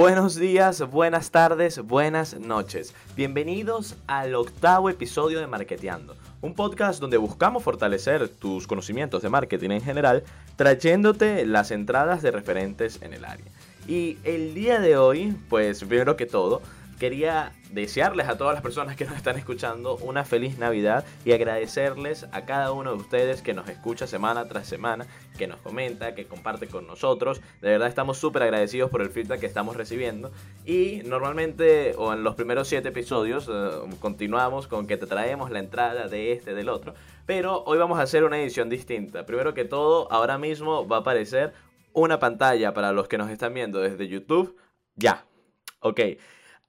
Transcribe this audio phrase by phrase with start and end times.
[0.00, 2.94] Buenos días, buenas tardes, buenas noches.
[3.16, 9.72] Bienvenidos al octavo episodio de Marketeando, un podcast donde buscamos fortalecer tus conocimientos de marketing
[9.72, 10.24] en general,
[10.56, 13.44] trayéndote las entradas de referentes en el área.
[13.86, 16.62] Y el día de hoy, pues primero que todo,
[16.98, 22.26] quería desearles a todas las personas que nos están escuchando una feliz Navidad y agradecerles
[22.32, 25.06] a cada uno de ustedes que nos escucha semana tras semana,
[25.38, 27.40] que nos comenta, que comparte con nosotros.
[27.60, 30.30] De verdad estamos súper agradecidos por el feedback que estamos recibiendo.
[30.64, 35.60] Y normalmente, o en los primeros siete episodios, eh, continuamos con que te traemos la
[35.60, 36.94] entrada de este, del otro.
[37.26, 39.24] Pero hoy vamos a hacer una edición distinta.
[39.26, 41.52] Primero que todo, ahora mismo va a aparecer
[41.92, 44.56] una pantalla para los que nos están viendo desde YouTube.
[44.96, 45.24] Ya.
[45.80, 46.00] Ok.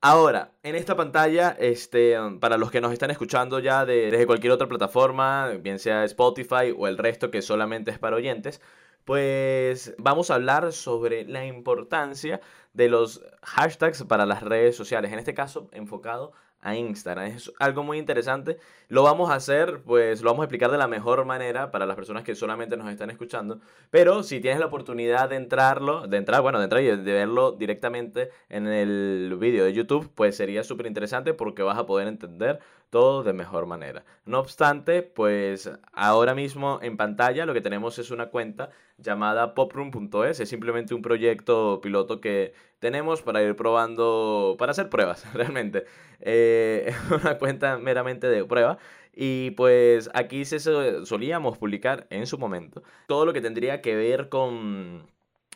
[0.03, 4.67] Ahora, en esta pantalla, este, para los que nos están escuchando ya desde cualquier otra
[4.67, 8.61] plataforma, bien sea Spotify o el resto que solamente es para oyentes,
[9.05, 12.41] pues vamos a hablar sobre la importancia
[12.73, 17.25] de los hashtags para las redes sociales, en este caso enfocado a Instagram.
[17.25, 18.57] Es algo muy interesante.
[18.87, 21.95] Lo vamos a hacer, pues lo vamos a explicar de la mejor manera para las
[21.95, 23.59] personas que solamente nos están escuchando.
[23.89, 27.51] Pero si tienes la oportunidad de entrarlo, de entrar, bueno, de entrar y de verlo
[27.53, 32.59] directamente en el vídeo de YouTube, pues sería súper interesante porque vas a poder entender
[32.91, 34.03] todo de mejor manera.
[34.25, 40.39] No obstante, pues ahora mismo en pantalla lo que tenemos es una cuenta llamada poproom.es.
[40.39, 45.85] Es simplemente un proyecto piloto que tenemos para ir probando, para hacer pruebas realmente.
[46.19, 48.77] Eh, una cuenta meramente de prueba.
[49.13, 54.29] Y pues aquí se solíamos publicar en su momento todo lo que tendría que ver
[54.29, 55.09] con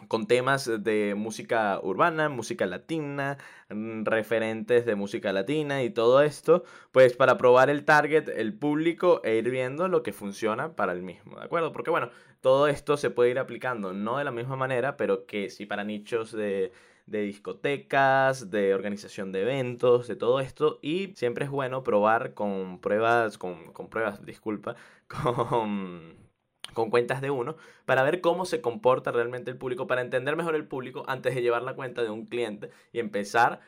[0.08, 3.38] con temas de música urbana, música latina,
[3.70, 9.22] mm, referentes de música latina y todo esto, pues para probar el target, el público
[9.24, 11.72] e ir viendo lo que funciona para el mismo, ¿de acuerdo?
[11.72, 12.10] Porque bueno,
[12.42, 15.84] todo esto se puede ir aplicando no de la misma manera, pero que sí para
[15.84, 16.72] nichos de,
[17.06, 22.80] de discotecas, de organización de eventos, de todo esto, y siempre es bueno probar con
[22.80, 24.76] pruebas, con, con pruebas, disculpa,
[25.08, 26.25] con
[26.76, 27.56] con cuentas de uno
[27.86, 31.42] para ver cómo se comporta realmente el público, para entender mejor el público antes de
[31.42, 33.62] llevar la cuenta de un cliente y empezar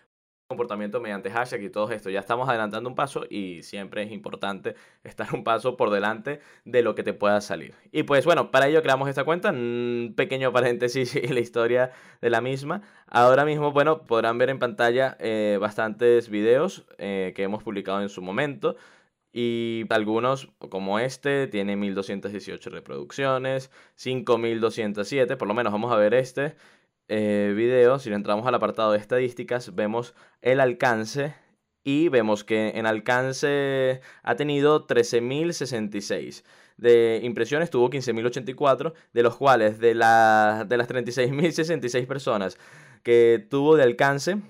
[0.47, 2.09] comportamiento mediante hashtag y todo esto.
[2.09, 6.81] Ya estamos adelantando un paso y siempre es importante estar un paso por delante de
[6.81, 7.73] lo que te pueda salir.
[7.91, 11.91] Y pues bueno, para ello creamos esta cuenta, un pequeño paréntesis y la historia
[12.21, 12.81] de la misma.
[13.07, 18.09] Ahora mismo, bueno, podrán ver en pantalla eh, bastantes videos eh, que hemos publicado en
[18.09, 18.77] su momento.
[19.33, 26.55] Y algunos, como este, tiene 1218 reproducciones, 5207, por lo menos vamos a ver este
[27.07, 27.99] eh, video.
[27.99, 31.35] Si entramos al apartado de estadísticas, vemos el alcance
[31.83, 36.43] y vemos que en alcance ha tenido 13.066.
[36.75, 42.57] De impresiones tuvo 15.084, de los cuales de, la, de las 36.066 personas
[43.03, 44.41] que tuvo de alcance,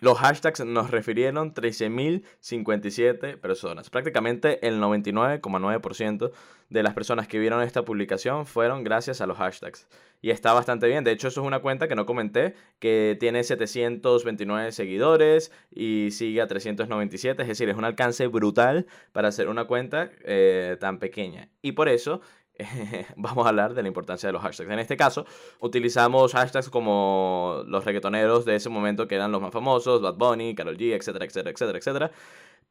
[0.00, 3.90] los hashtags nos refirieron 13.057 personas.
[3.90, 6.32] Prácticamente el 99,9%
[6.70, 9.88] de las personas que vieron esta publicación fueron gracias a los hashtags.
[10.20, 11.04] Y está bastante bien.
[11.04, 16.40] De hecho, eso es una cuenta que no comenté, que tiene 729 seguidores y sigue
[16.40, 17.42] a 397.
[17.42, 21.48] Es decir, es un alcance brutal para hacer una cuenta eh, tan pequeña.
[21.62, 22.20] Y por eso
[23.16, 24.70] vamos a hablar de la importancia de los hashtags.
[24.70, 25.26] En este caso,
[25.60, 30.54] utilizamos hashtags como los reggaetoneros de ese momento que eran los más famosos, Bad Bunny,
[30.54, 32.10] Karol G, etcétera, etcétera, etcétera, etcétera.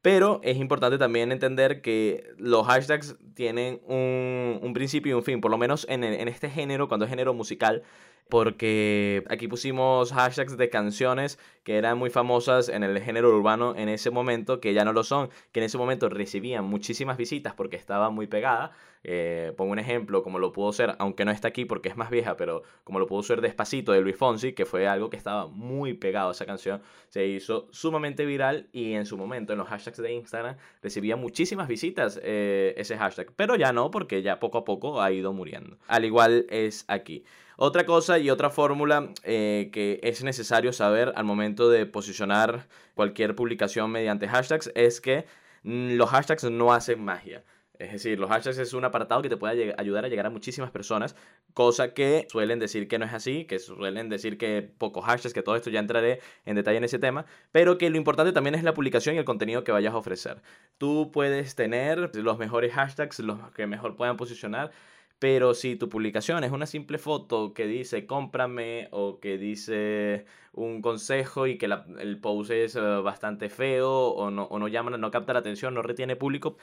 [0.02, 5.50] Pero es importante también entender que los hashtags tienen un, principio y un fin, por
[5.50, 7.82] lo menos en, en este género, cuando es género musical,
[8.28, 13.88] porque aquí pusimos hashtags de canciones que eran muy famosas en el género urbano en
[13.88, 17.76] ese momento, que ya no lo son, que en ese momento recibían muchísimas visitas porque
[17.76, 18.72] estaba muy pegada.
[19.04, 22.10] Eh, pongo un ejemplo, como lo pudo ser, aunque no está aquí porque es más
[22.10, 25.46] vieja, pero como lo pudo ser Despacito de Luis Fonsi, que fue algo que estaba
[25.46, 29.98] muy pegado esa canción, se hizo sumamente viral y en su momento en los hashtags
[29.98, 34.64] de Instagram recibía muchísimas visitas eh, ese hashtag, pero ya no porque ya poco a
[34.64, 35.78] poco ha ido muriendo.
[35.86, 37.24] Al igual es aquí.
[37.60, 43.34] Otra cosa y otra fórmula eh, que es necesario saber al momento de posicionar cualquier
[43.34, 45.26] publicación mediante hashtags es que
[45.64, 47.42] mm, los hashtags no hacen magia.
[47.80, 50.70] Es decir, los hashtags es un apartado que te puede ayudar a llegar a muchísimas
[50.70, 51.16] personas,
[51.52, 55.42] cosa que suelen decir que no es así, que suelen decir que pocos hashtags, que
[55.42, 58.62] todo esto ya entraré en detalle en ese tema, pero que lo importante también es
[58.62, 60.42] la publicación y el contenido que vayas a ofrecer.
[60.78, 64.70] Tú puedes tener los mejores hashtags, los que mejor puedan posicionar,
[65.18, 70.82] pero si tu publicación es una simple foto que dice cómprame o que dice un
[70.82, 75.10] consejo y que el post es eh, bastante feo o no, o no llama, no
[75.10, 76.56] capta la atención, no retiene público,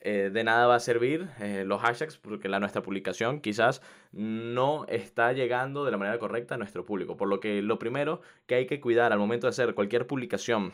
[0.00, 3.82] eh, de nada va a servir eh, los hashtags porque la, nuestra publicación quizás
[4.12, 7.16] no está llegando de la manera correcta a nuestro público.
[7.16, 10.72] Por lo que lo primero que hay que cuidar al momento de hacer cualquier publicación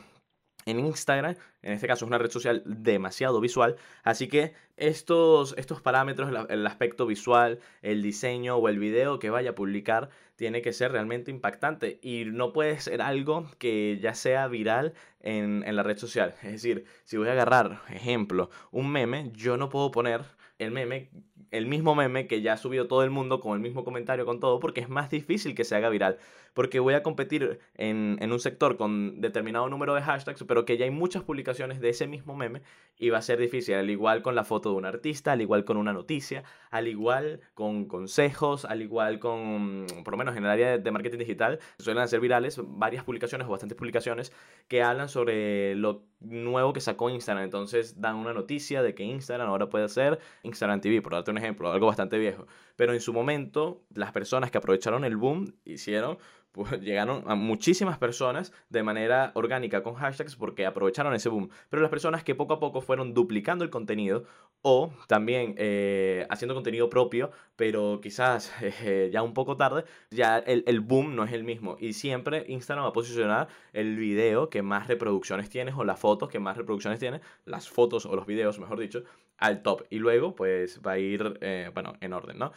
[0.67, 5.81] en Instagram, en este caso es una red social demasiado visual, así que estos, estos
[5.81, 10.73] parámetros, el aspecto visual, el diseño o el video que vaya a publicar, tiene que
[10.73, 15.83] ser realmente impactante y no puede ser algo que ya sea viral en, en la
[15.83, 16.35] red social.
[16.43, 20.23] Es decir, si voy a agarrar, ejemplo, un meme, yo no puedo poner
[20.59, 21.11] el meme
[21.53, 24.41] el mismo meme que ya ha subido todo el mundo con el mismo comentario, con
[24.41, 26.17] todo, porque es más difícil que se haga viral.
[26.55, 30.87] Porque voy a competir en, un sector con determinado número de hashtags, pero que ya
[30.87, 32.63] hay muchas publicaciones de ese mismo meme
[32.99, 35.65] y va a ser difícil, al igual con la foto de un artista, al igual
[35.65, 40.51] con una noticia, al igual con consejos, al igual con, por lo menos en el
[40.51, 44.33] área de marketing digital, suelen ser virales varias publicaciones o bastantes publicaciones
[44.69, 47.45] que hablan sobre lo nuevo que sacó Instagram.
[47.45, 51.39] Entonces dan una noticia de que Instagram ahora puede hacer Instagram TV, por darte un
[51.39, 52.47] ejemplo, algo bastante viejo.
[52.77, 56.19] Pero en su momento, las personas que aprovecharon el boom hicieron
[56.53, 61.49] pues llegaron a muchísimas personas de manera orgánica con hashtags porque aprovecharon ese boom.
[61.71, 64.25] Pero las personas que poco a poco fueron duplicando el contenido
[64.63, 70.65] o también eh, haciendo contenido propio, pero quizás eh, ya un poco tarde, ya el,
[70.67, 71.77] el, boom no es el mismo.
[71.81, 76.29] Y siempre Instagram va a posicionar el video que más reproducciones tienes o las fotos
[76.29, 79.03] que más reproducciones tiene, las fotos o los videos, mejor dicho,
[79.37, 79.83] al top.
[79.91, 82.53] Y luego, pues va a ir, eh, bueno, en orden, ¿no?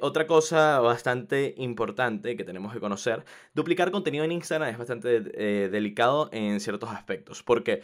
[0.00, 6.28] otra cosa bastante importante que tenemos que conocer, duplicar contenido en Instagram es bastante delicado
[6.30, 7.42] en ciertos aspectos.
[7.42, 7.82] Porque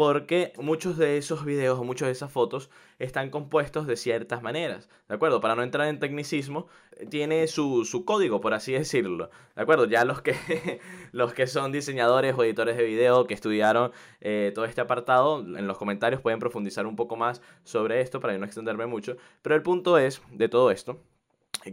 [0.00, 4.88] porque muchos de esos videos o muchas de esas fotos están compuestos de ciertas maneras,
[5.10, 5.42] ¿de acuerdo?
[5.42, 6.68] Para no entrar en tecnicismo,
[7.10, 9.84] tiene su, código, por así decirlo, ¿de acuerdo?
[9.84, 10.80] Ya los que,
[11.12, 13.92] los que son diseñadores o editores de video que estudiaron
[14.22, 18.38] eh, todo este apartado, en los comentarios pueden profundizar un poco más sobre esto para
[18.38, 20.98] no extenderme mucho, pero el punto es, de todo esto,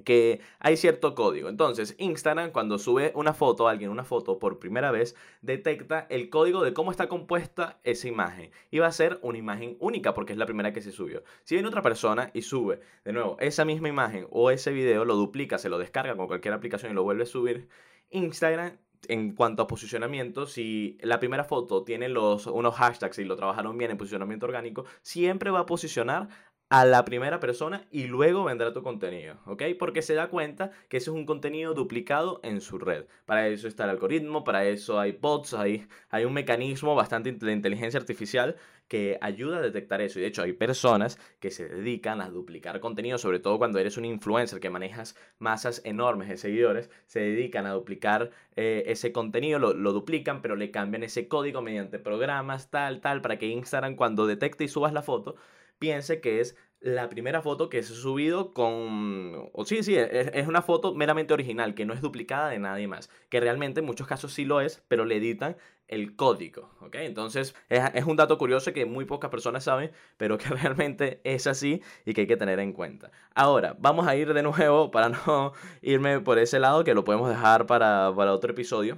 [0.03, 1.49] que hay cierto código.
[1.49, 6.63] Entonces, Instagram cuando sube una foto, alguien una foto por primera vez, detecta el código
[6.63, 8.51] de cómo está compuesta esa imagen.
[8.71, 11.23] Y va a ser una imagen única porque es la primera que se subió.
[11.43, 15.15] Si viene otra persona y sube de nuevo esa misma imagen o ese video, lo
[15.15, 17.67] duplica, se lo descarga con cualquier aplicación y lo vuelve a subir,
[18.09, 23.35] Instagram en cuanto a posicionamiento, si la primera foto tiene los, unos hashtags y lo
[23.35, 26.29] trabajaron bien en posicionamiento orgánico, siempre va a posicionar
[26.69, 29.63] a la primera persona y luego vendrá tu contenido, ¿ok?
[29.79, 33.05] Porque se da cuenta que ese es un contenido duplicado en su red.
[33.25, 37.53] Para eso está el algoritmo, para eso hay bots, hay, hay un mecanismo bastante de
[37.53, 38.57] inteligencia artificial
[38.89, 40.19] que ayuda a detectar eso.
[40.19, 43.97] Y de hecho hay personas que se dedican a duplicar contenido, sobre todo cuando eres
[43.97, 49.59] un influencer que manejas masas enormes de seguidores, se dedican a duplicar eh, ese contenido,
[49.59, 53.95] lo, lo duplican, pero le cambian ese código mediante programas, tal, tal, para que Instagram
[53.95, 55.35] cuando detecte y subas la foto,
[55.79, 59.49] piense que es la primera foto que se ha subido con...
[59.53, 63.09] O sí, sí, es, una foto meramente original, que no es duplicada de nadie más.
[63.29, 65.57] Que realmente en muchos casos sí lo es, pero le editan
[65.87, 66.95] el código, ¿ok?
[66.95, 71.47] Entonces es, es un dato curioso que muy pocas personas saben, pero que realmente es
[71.47, 73.11] así y que hay que tener en cuenta.
[73.33, 77.29] Ahora, vamos a ir de nuevo para no irme por ese lado, que lo podemos
[77.29, 78.97] dejar para, para otro episodio.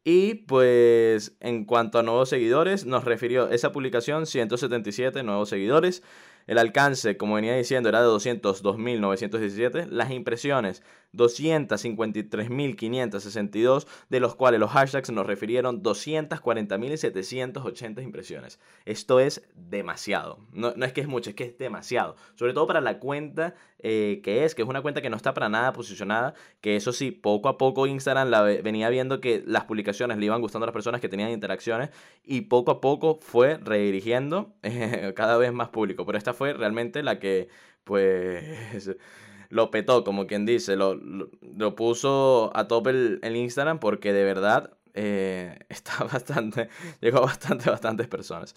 [0.05, 6.03] Y pues en cuanto a nuevos seguidores, nos refirió esa publicación 177 nuevos seguidores.
[6.49, 9.85] El alcance, como venía diciendo, era de 202.917.
[9.85, 10.81] Las impresiones,
[11.13, 18.59] 253.562, de los cuales los hashtags nos refirieron 240.780 impresiones.
[18.85, 20.39] Esto es demasiado.
[20.51, 22.15] No, no, es que es mucho, es que es demasiado.
[22.33, 25.33] Sobre todo para la cuenta eh, que es, que es una cuenta que no está
[25.33, 28.29] para nada posicionada, que eso sí, poco a poco Instagram
[28.61, 31.89] venía viendo que las publicaciones le iban gustando a las personas que tenían interacciones
[32.25, 36.05] y poco a poco fue redirigiendo eh, cada vez más público.
[36.05, 37.49] Pero esta fue realmente la que,
[37.83, 38.95] pues,
[39.49, 44.77] lo petó, como quien dice, lo, lo, puso a tope el, Instagram porque de verdad
[44.93, 46.69] eh, está bastante,
[47.01, 48.55] llegó a bastante, bastantes personas.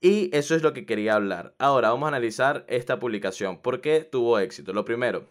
[0.00, 1.56] Y eso es lo que quería hablar.
[1.58, 3.60] Ahora vamos a analizar esta publicación.
[3.60, 4.72] ¿Por qué tuvo éxito?
[4.72, 5.26] Lo primero,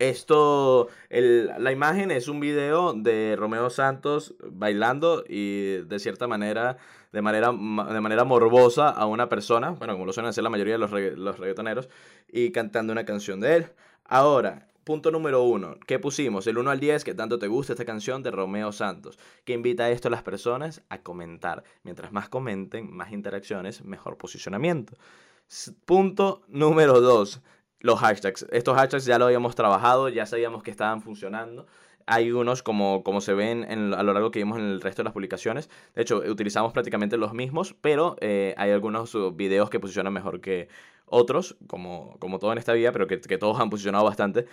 [0.00, 6.78] esto, la imagen es un video de Romeo Santos bailando y de cierta manera,
[7.12, 10.74] de manera, de manera morbosa a una persona, bueno, como lo suelen hacer la mayoría
[10.74, 11.90] de los, los reggaetoneros,
[12.32, 13.66] y cantando una canción de él.
[14.06, 16.46] Ahora, punto número uno, ¿qué pusimos?
[16.46, 19.84] El 1 al 10, que tanto te gusta esta canción de Romeo Santos, que invita
[19.84, 21.62] a esto a las personas a comentar.
[21.82, 24.94] Mientras más comenten, más interacciones, mejor posicionamiento.
[25.84, 27.42] Punto número 2
[27.80, 28.46] los hashtags.
[28.50, 31.66] Estos hashtags ya lo habíamos trabajado, ya sabíamos que estaban funcionando.
[32.06, 35.04] Hay unos como, como se ven a lo largo que vimos en el resto de
[35.04, 35.70] las publicaciones.
[35.94, 40.68] De hecho, utilizamos prácticamente los mismos, pero eh, hay algunos videos que posicionan mejor que
[41.06, 44.46] otros, como, como todo en esta vida, pero que todos han posicionado bastante.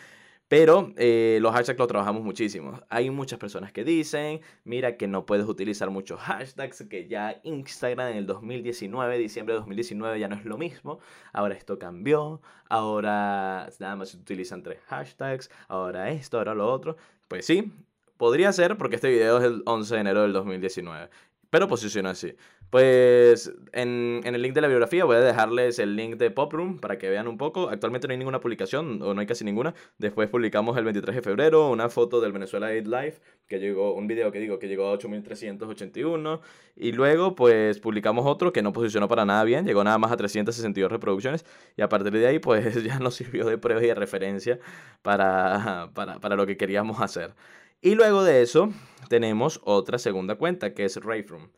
[0.47, 2.79] Pero eh, los hashtags los trabajamos muchísimo.
[2.89, 8.11] Hay muchas personas que dicen, mira que no puedes utilizar muchos hashtags, que ya Instagram
[8.11, 10.99] en el 2019, diciembre de 2019 ya no es lo mismo.
[11.33, 16.95] Ahora esto cambió, ahora nada más se utilizan tres hashtags, ahora esto, ahora lo otro.
[17.27, 17.73] Pues sí,
[18.15, 21.09] podría ser porque este video es el 11 de enero del 2019.
[21.49, 22.33] Pero posiciona así.
[22.69, 26.97] Pues en, el link de la biografía voy a dejarles el link de Room para
[26.97, 27.69] que vean un poco.
[27.69, 29.73] Actualmente no hay ninguna publicación, o no hay casi ninguna.
[29.97, 34.07] Después publicamos el 23 de febrero una foto del Venezuela 8 Live, que llegó, un
[34.07, 36.41] video que digo que llegó a 8381.
[36.75, 40.17] Y luego, pues publicamos otro que no posicionó para nada bien, llegó nada más a
[40.17, 41.45] 362 reproducciones.
[41.77, 44.59] Y a partir de ahí, pues ya nos sirvió de prueba y de referencia
[45.01, 47.33] para, para, para lo que queríamos hacer.
[47.81, 48.71] Y luego de eso,
[49.07, 51.49] tenemos otra segunda cuenta que es Rayfroom.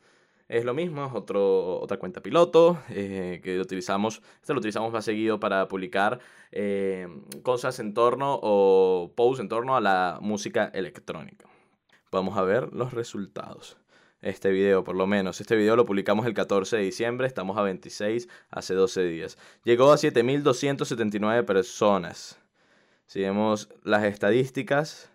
[0.49, 5.05] Es lo mismo, es otro, otra cuenta piloto eh, que utilizamos, este lo utilizamos más
[5.05, 6.19] seguido para publicar
[6.51, 7.07] eh,
[7.43, 11.47] cosas en torno o posts en torno a la música electrónica.
[12.11, 13.77] Vamos a ver los resultados.
[14.21, 15.39] Este video, por lo menos.
[15.39, 19.37] Este video lo publicamos el 14 de diciembre, estamos a 26, hace 12 días.
[19.63, 22.39] Llegó a 7.279 personas.
[23.05, 25.11] Si vemos las estadísticas,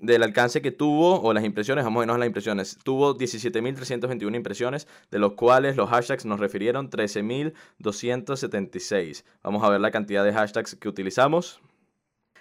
[0.00, 4.88] del alcance que tuvo, o las impresiones, vamos a vernos las impresiones, tuvo 17.321 impresiones,
[5.10, 9.24] de los cuales los hashtags nos refirieron 13.276.
[9.42, 11.60] Vamos a ver la cantidad de hashtags que utilizamos.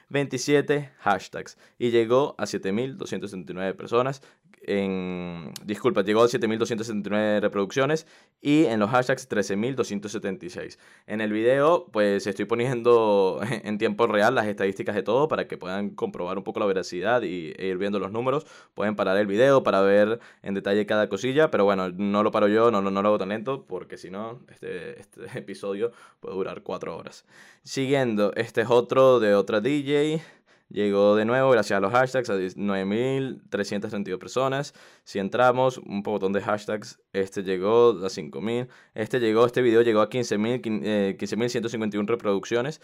[0.09, 4.21] 27 hashtags y llegó a 7.279 personas
[4.65, 8.07] en, disculpa, llegó a 7.279 reproducciones
[8.41, 10.77] y en los hashtags 13.276.
[11.07, 15.57] En el video, pues estoy poniendo en tiempo real las estadísticas de todo para que
[15.57, 18.45] puedan comprobar un poco la veracidad y, e ir viendo los números.
[18.73, 22.47] Pueden parar el video para ver en detalle cada cosilla, pero bueno, no lo paro
[22.47, 26.95] yo, no, lo hago tan lento porque si no, este, este episodio puede durar 4
[26.95, 27.25] horas.
[27.63, 30.21] Siguiendo, este es otro de otra DJ.
[30.69, 34.73] Llegó de nuevo, gracias a los hashtags, a 9.332 personas.
[35.03, 38.67] Si entramos, un botón de hashtags, este llegó a 5.000.
[38.95, 42.81] Este llegó, este video llegó a 15.151 15, reproducciones.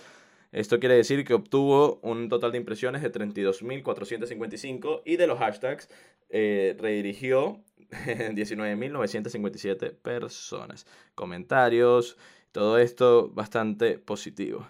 [0.51, 5.89] Esto quiere decir que obtuvo un total de impresiones de 32.455 y de los hashtags
[6.29, 10.85] eh, redirigió 19.957 personas.
[11.15, 12.17] Comentarios,
[12.51, 14.67] todo esto bastante positivo.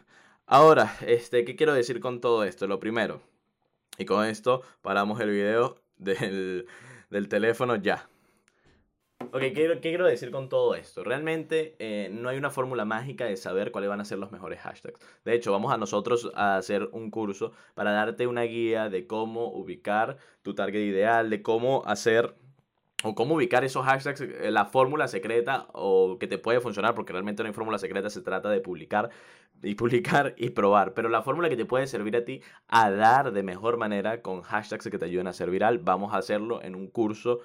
[0.51, 2.65] Ahora, este, ¿qué quiero decir con todo esto?
[2.65, 3.21] Lo primero,
[3.99, 6.65] y con esto paramos el video del,
[7.29, 8.09] teléfono ya.
[9.31, 11.03] Ok, ¿qué, quiero decir con todo esto?
[11.03, 14.59] Realmente eh, no hay una fórmula mágica de saber cuáles van a ser los mejores
[14.61, 14.99] hashtags.
[15.23, 19.51] De hecho, vamos a nosotros a hacer un curso para darte una guía de cómo
[19.53, 22.33] ubicar tu target ideal, de cómo hacer
[23.03, 27.13] o cómo ubicar esos hashtags, eh, la fórmula secreta o que te puede funcionar, porque
[27.13, 29.09] realmente no hay fórmula secreta, se trata de publicar
[29.63, 30.93] y publicar y probar.
[30.93, 34.41] Pero la fórmula que te puede servir a ti a dar de mejor manera con
[34.41, 37.39] hashtags que te ayuden a ser viral, vamos a hacerlo en un curso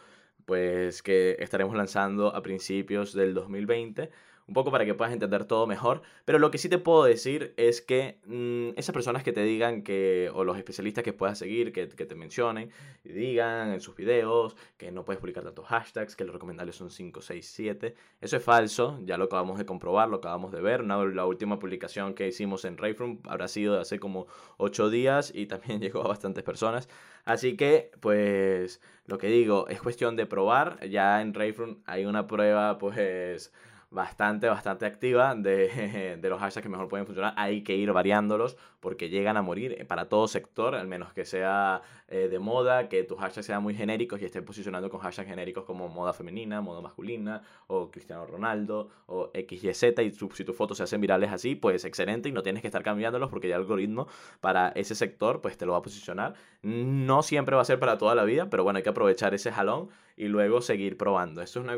[0.44, 4.11] pues que estaremos lanzando a principios del 2020
[4.47, 6.03] un poco para que puedas entender todo mejor.
[6.25, 9.83] Pero lo que sí te puedo decir es que mm, esas personas que te digan
[9.83, 12.71] que, o los especialistas que puedas seguir, que, te mencionen,
[13.05, 16.91] y digan en sus videos que no puedes publicar tantos hashtags, que los recomendables son
[16.91, 17.95] 5, 6, 7.
[18.21, 20.85] Eso es falso, ya lo acabamos de comprobar, lo acabamos de ver.
[20.85, 24.27] la última publicación que hicimos en Rayfroom habrá sido de hace como
[24.59, 26.89] 8 días y también llegó a bastantes personas.
[27.25, 30.87] Así que, pues, lo que digo, es cuestión de probar.
[30.89, 33.51] Ya en Rayfroom hay una prueba, pues
[33.95, 37.33] bastante, bastante activa de, de, los hashtags que mejor pueden funcionar.
[37.37, 41.81] Hay que ir variándolos porque llegan a morir para todo sector, al menos que sea
[42.07, 45.64] eh, de moda, que tus hashtags sean muy genéricos y estén posicionando con hashtags genéricos
[45.64, 50.83] como moda femenina, moda masculina, o Cristiano Ronaldo, o XYZ, y si tus fotos se
[50.83, 54.07] hacen virales así, pues excelente y no tienes que estar cambiándolos porque ya el algoritmo
[54.43, 56.35] para ese sector pues te lo va a posicionar.
[56.62, 59.50] No siempre va a ser para toda la vida, pero bueno, hay que aprovechar ese
[59.50, 61.43] jalón y luego seguir probando.
[61.43, 61.75] Eso es una,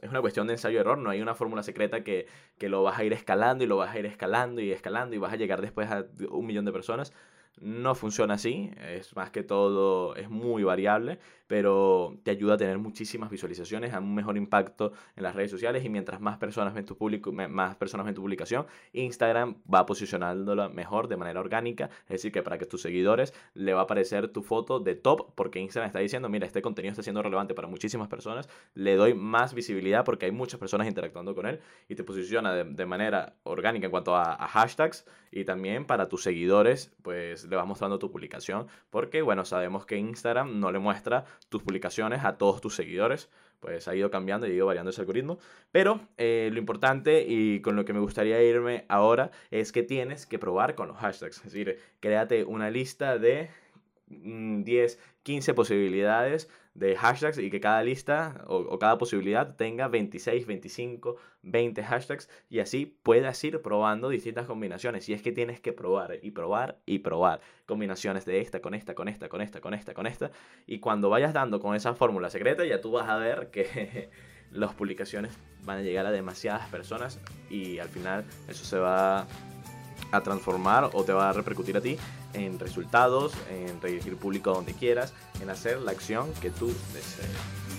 [0.00, 2.26] es una cuestión de ensayo-error, no hay una fórmula secreta que,
[2.58, 5.18] que lo vas a ir escalando y lo vas a ir escalando y escalando y
[5.18, 7.12] vas a llegar después a un millón de personas.
[7.60, 12.78] No funciona así, es más que todo, es muy variable, pero te ayuda a tener
[12.78, 16.86] muchísimas visualizaciones, a un mejor impacto en las redes sociales y mientras más personas ven
[16.86, 22.08] tu, público, más personas ven tu publicación, Instagram va posicionándola mejor de manera orgánica, es
[22.08, 25.60] decir, que para que tus seguidores le va a aparecer tu foto de top porque
[25.60, 29.54] Instagram está diciendo, mira, este contenido está siendo relevante para muchísimas personas, le doy más
[29.54, 33.90] visibilidad porque hay muchas personas interactuando con él y te posiciona de, manera orgánica en
[33.90, 38.68] cuanto a, a hashtags y también para tus seguidores, pues le vas mostrando tu publicación,
[38.90, 43.28] porque bueno, sabemos que Instagram no le muestra tus publicaciones a todos tus seguidores,
[43.60, 45.38] pues ha ido cambiando y ha ido variando ese algoritmo,
[45.72, 50.26] pero eh, lo importante y con lo que me gustaría irme ahora es que tienes
[50.26, 53.48] que probar con los hashtags, es decir, créate una lista de
[54.06, 60.46] 10, mm, 15 posibilidades de hashtags y que cada lista o, cada posibilidad tenga 26,
[60.46, 65.08] 25, 20 hashtags y así puedas ir probando distintas combinaciones.
[65.08, 68.94] Y es que tienes que probar y probar y probar combinaciones de esta con esta,
[68.94, 70.30] con esta, con esta, con esta, con esta.
[70.66, 74.10] Y cuando vayas dando con esa fórmula secreta ya tú vas a ver que
[74.50, 77.20] las publicaciones van a llegar a demasiadas personas
[77.50, 79.26] y al final eso se va
[80.12, 81.96] a transformar o te va a repercutir a ti
[82.32, 87.30] en resultados, en redirigir público donde quieras, en hacer la acción que tú desees.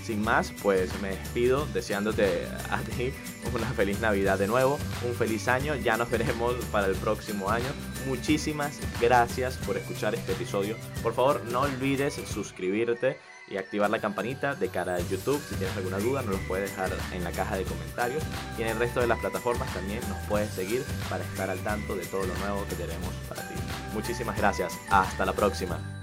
[0.03, 3.11] Sin más, pues me despido deseándote a ti
[3.53, 7.65] una feliz Navidad de nuevo, un feliz año, ya nos veremos para el próximo año.
[8.07, 10.75] Muchísimas gracias por escuchar este episodio.
[11.01, 15.41] Por favor, no olvides suscribirte y activar la campanita de cara a YouTube.
[15.47, 18.23] Si tienes alguna duda, nos lo puedes dejar en la caja de comentarios.
[18.57, 21.95] Y en el resto de las plataformas también nos puedes seguir para estar al tanto
[21.95, 23.55] de todo lo nuevo que tenemos para ti.
[23.93, 24.73] Muchísimas gracias.
[24.89, 25.94] Hasta la próxima.